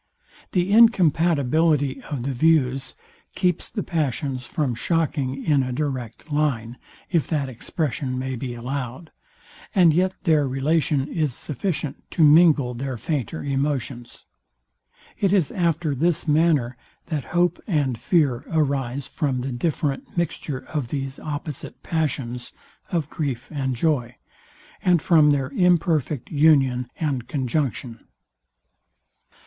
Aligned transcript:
The 0.53 0.71
incompatibility 0.73 2.01
of 2.09 2.23
the 2.23 2.31
views 2.31 2.95
keeps 3.35 3.69
the 3.69 3.83
passions 3.83 4.47
from 4.47 4.73
shocking 4.73 5.43
in 5.45 5.61
a 5.61 5.71
direct 5.71 6.31
line, 6.31 6.79
if 7.11 7.27
that 7.27 7.49
expression 7.49 8.17
may 8.17 8.35
be 8.35 8.55
allowed; 8.55 9.11
and 9.75 9.93
yet 9.93 10.15
their 10.23 10.47
relation 10.47 11.07
is 11.07 11.35
sufficient 11.35 12.03
to 12.09 12.23
mingle 12.23 12.73
their 12.73 12.97
fainter 12.97 13.43
emotions. 13.43 14.25
It 15.19 15.33
is 15.33 15.51
after 15.51 15.93
this 15.93 16.27
manner 16.27 16.77
that 17.09 17.25
hope 17.25 17.61
and 17.67 17.95
fear 17.95 18.43
arise 18.51 19.07
from 19.07 19.41
the 19.41 19.51
different 19.51 20.17
mixture 20.17 20.65
of 20.65 20.87
these 20.87 21.19
opposite 21.19 21.83
passions 21.83 22.51
of 22.91 23.07
grief 23.11 23.49
and 23.51 23.75
joy, 23.75 24.15
and 24.81 24.99
from 24.99 25.29
their 25.29 25.49
imperfect 25.51 26.31
union 26.31 26.89
and 26.99 27.27
conjunction. 27.27 27.99